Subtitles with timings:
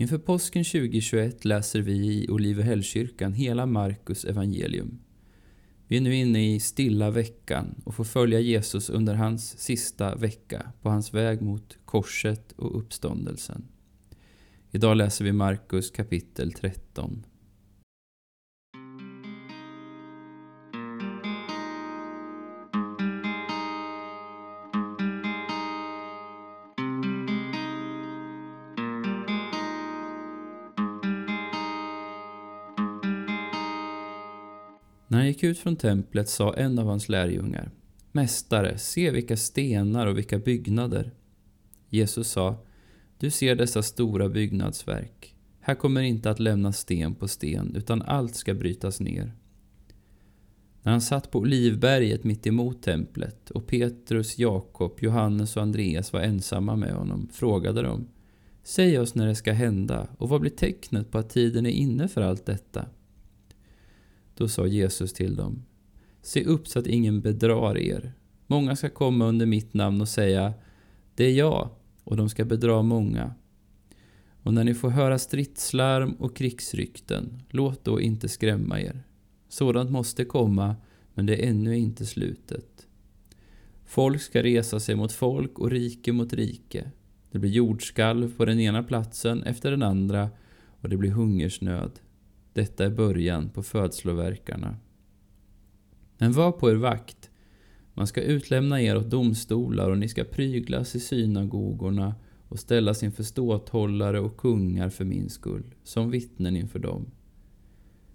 [0.00, 4.98] Inför påsken 2021 läser vi i Olivehällskyrkan hela Markus evangelium.
[5.88, 10.72] Vi är nu inne i stilla veckan och får följa Jesus under hans sista vecka
[10.82, 13.68] på hans väg mot korset och uppståndelsen.
[14.70, 17.26] Idag läser vi Markus kapitel 13.
[35.18, 37.70] När han gick ut från templet sa en av hans lärjungar
[38.12, 41.14] Mästare, se vilka stenar och vilka byggnader.
[41.88, 42.64] Jesus sa
[43.18, 45.36] Du ser dessa stora byggnadsverk.
[45.60, 49.32] Här kommer inte att lämnas sten på sten, utan allt ska brytas ner.
[50.82, 56.20] När han satt på Olivberget mitt emot templet och Petrus, Jakob, Johannes och Andreas var
[56.20, 58.08] ensamma med honom frågade de
[58.62, 62.08] Säg oss när det ska hända och vad blir tecknet på att tiden är inne
[62.08, 62.86] för allt detta?
[64.38, 65.62] Då sa Jesus till dem,
[66.22, 68.12] se upp så att ingen bedrar er.
[68.46, 70.54] Många ska komma under mitt namn och säga,
[71.14, 71.68] det är jag,
[72.04, 73.34] och de ska bedra många.
[74.42, 79.02] Och när ni får höra stridslarm och krigsrykten, låt då inte skrämma er.
[79.48, 80.76] Sådant måste komma,
[81.14, 82.86] men det är ännu inte slutet.
[83.86, 86.90] Folk ska resa sig mot folk och rike mot rike.
[87.30, 90.30] Det blir jordskalv på den ena platsen efter den andra
[90.80, 92.00] och det blir hungersnöd.
[92.58, 94.76] Detta är början på födslovärkarna.
[96.18, 97.30] Men var på er vakt.
[97.94, 102.14] Man ska utlämna er åt domstolar och ni ska pryglas i synagogorna
[102.48, 107.10] och ställas inför ståthållare och kungar för min skull, som vittnen inför dem.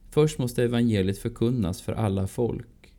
[0.09, 2.93] Först måste evangeliet förkunnas för alla folk.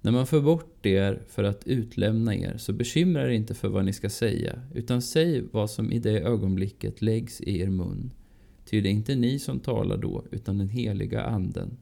[0.00, 3.84] När man för bort er för att utlämna er, så bekymra er inte för vad
[3.84, 8.10] ni ska säga, utan säg vad som i det ögonblicket läggs i er mun.
[8.70, 11.76] Ty det är inte ni som talar då, utan den heliga anden.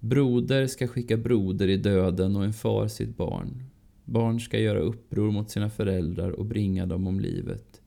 [0.00, 3.64] Broder ska skicka broder i döden och en far sitt barn.
[4.04, 7.80] Barn ska göra uppror mot sina föräldrar och bringa dem om livet.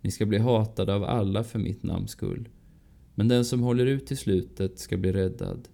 [0.00, 2.48] Ni ska bli hatade av alla för mitt namns skull.
[3.14, 5.68] Men den som håller ut till slutet ska bli räddad.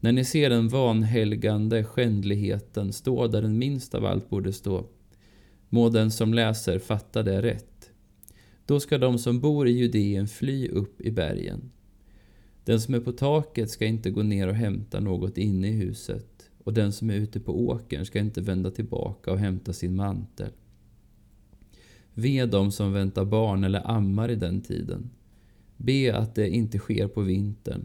[0.00, 4.86] När ni ser den vanhelgande skändligheten stå där den minst av allt borde stå,
[5.68, 7.71] må den som läser fatta det rätt.
[8.66, 11.70] Då ska de som bor i Judeen fly upp i bergen.
[12.64, 16.50] Den som är på taket ska inte gå ner och hämta något inne i huset,
[16.64, 20.50] och den som är ute på åkern ska inte vända tillbaka och hämta sin mantel.
[22.14, 25.10] Ve dem som väntar barn eller ammar i den tiden.
[25.76, 27.84] Be att det inte sker på vintern.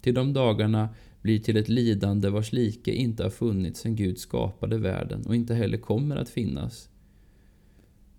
[0.00, 0.88] Till de dagarna
[1.22, 5.54] blir till ett lidande vars like inte har funnits sedan Gud skapade världen och inte
[5.54, 6.88] heller kommer att finnas.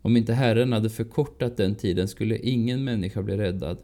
[0.05, 3.77] Om inte Herren hade förkortat den tiden skulle ingen människa bli räddad.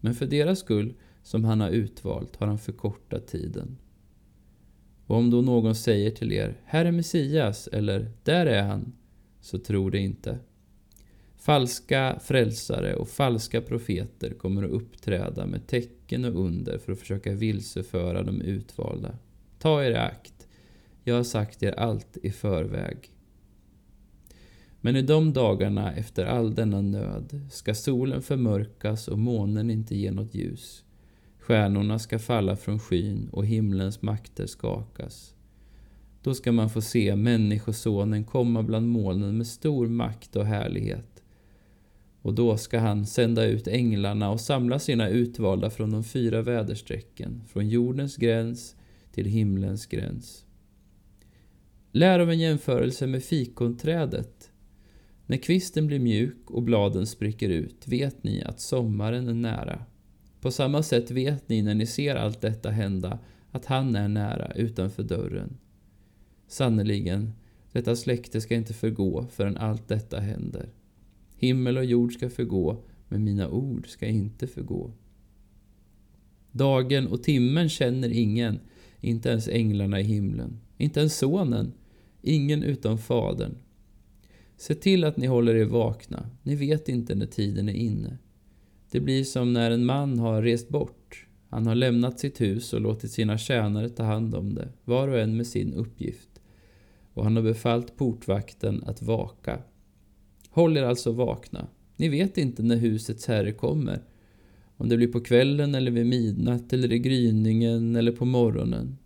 [0.00, 3.78] Men för deras skull, som han har utvalt, har han förkortat tiden.
[5.06, 8.92] Och om då någon säger till er, här är Messias, eller där är han,
[9.40, 10.38] så tro det inte.
[11.36, 17.32] Falska frälsare och falska profeter kommer att uppträda med tecken och under för att försöka
[17.32, 19.18] vilseföra de utvalda.
[19.58, 20.48] Ta er i akt.
[21.04, 23.10] Jag har sagt er allt i förväg.
[24.80, 30.10] Men i de dagarna efter all denna nöd ska solen förmörkas och månen inte ge
[30.10, 30.84] något ljus.
[31.38, 35.34] Stjärnorna ska falla från skyn och himlens makter skakas.
[36.22, 41.22] Då ska man få se Människosonen komma bland molnen med stor makt och härlighet.
[42.22, 47.42] Och då ska han sända ut änglarna och samla sina utvalda från de fyra väderstrecken,
[47.48, 48.76] från jordens gräns
[49.12, 50.44] till himlens gräns.
[51.92, 54.50] Lär av en jämförelse med fikonträdet
[55.28, 59.84] när kvisten blir mjuk och bladen spricker ut vet ni att sommaren är nära.
[60.40, 63.18] På samma sätt vet ni när ni ser allt detta hända
[63.50, 65.56] att han är nära utanför dörren.
[66.46, 67.32] Sannerligen,
[67.72, 70.68] detta släkte ska inte förgå förrän allt detta händer.
[71.36, 74.92] Himmel och jord ska förgå, men mina ord ska inte förgå.
[76.52, 78.60] Dagen och timmen känner ingen,
[79.00, 81.72] inte ens änglarna i himlen, inte ens sonen,
[82.22, 83.54] ingen utom Fadern
[84.60, 86.30] Se till att ni håller er vakna.
[86.42, 88.18] Ni vet inte när tiden är inne.
[88.90, 91.26] Det blir som när en man har rest bort.
[91.48, 95.18] Han har lämnat sitt hus och låtit sina tjänare ta hand om det, var och
[95.18, 96.28] en med sin uppgift.
[97.14, 99.58] Och han har befallt portvakten att vaka.
[100.50, 101.68] Håll er alltså vakna.
[101.96, 104.02] Ni vet inte när husets herre kommer.
[104.76, 108.98] Om det blir på kvällen eller vid midnatt eller i gryningen eller på morgonen.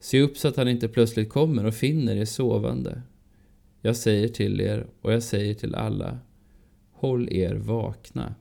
[0.00, 3.02] Se upp så att han inte plötsligt kommer och finner er sovande.
[3.80, 6.18] Jag säger till er och jag säger till alla,
[6.92, 8.34] håll er vakna.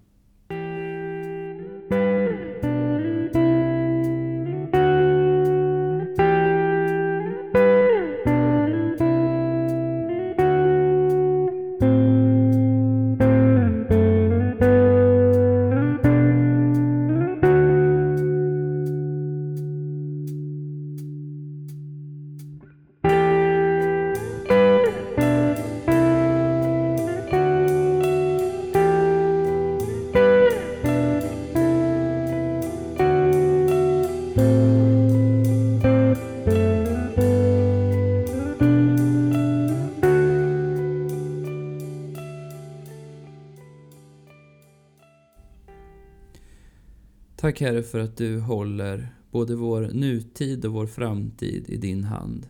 [47.36, 52.50] Tack Herre för att du håller både vår nutid och vår framtid i din hand.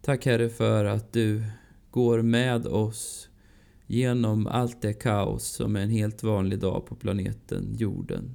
[0.00, 1.44] Tack Herre för att du
[1.90, 3.28] går med oss
[3.86, 8.34] genom allt det kaos som är en helt vanlig dag på planeten jorden.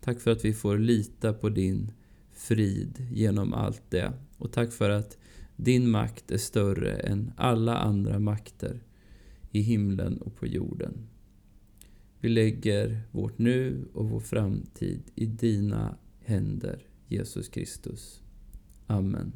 [0.00, 1.92] Tack för att vi får lita på din
[2.32, 4.12] frid genom allt det.
[4.38, 5.18] Och tack för att
[5.56, 8.80] din makt är större än alla andra makter
[9.50, 11.06] i himlen och på jorden.
[12.20, 18.22] Vi lägger vårt nu och vår framtid i dina händer, Jesus Kristus.
[18.86, 19.32] Amen.